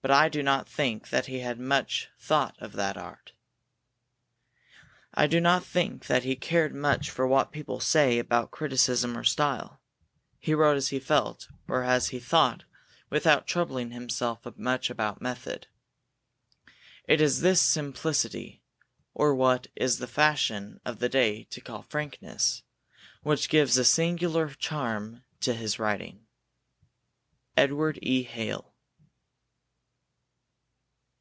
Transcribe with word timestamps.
But 0.00 0.14
I 0.16 0.30
do 0.30 0.42
not 0.42 0.66
think 0.66 1.10
that 1.10 1.26
he 1.26 1.42
thought 1.42 1.58
much 1.58 2.08
of 2.30 2.78
art. 2.78 3.32
I 5.12 5.26
do 5.26 5.38
not 5.38 5.66
think 5.66 6.06
that 6.06 6.22
he 6.24 6.34
cared 6.34 6.74
much 6.74 7.10
for 7.10 7.26
what 7.26 7.52
people 7.52 7.78
say 7.78 8.18
about 8.18 8.50
criticism 8.50 9.18
or 9.18 9.22
style. 9.24 9.82
He 10.38 10.54
wrote 10.54 10.78
as 10.78 10.88
he 10.88 10.98
felt, 10.98 11.50
or 11.66 11.82
as 11.82 12.08
he 12.08 12.18
thought, 12.20 12.64
without 13.10 13.46
troubling 13.46 13.90
himself 13.90 14.46
much 14.56 14.88
about 14.88 15.20
method. 15.20 15.66
It 17.06 17.20
is 17.20 17.42
this 17.42 17.60
simplicity, 17.60 18.62
or 19.12 19.34
what 19.34 19.66
it 19.66 19.72
is 19.76 19.98
the 19.98 20.06
fashion 20.06 20.80
of 20.86 21.00
the 21.00 21.10
day 21.10 21.44
to 21.50 21.60
call 21.60 21.82
frankness, 21.82 22.62
which 23.22 23.50
gives 23.50 23.76
a 23.76 23.84
singular 23.84 24.48
charm 24.54 25.22
to 25.40 25.52
his 25.52 25.78
writing. 25.78 26.24
EDWARD 27.58 27.98
E. 28.00 28.22
HALE. 28.22 28.72